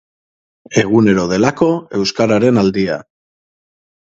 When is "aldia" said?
2.63-2.99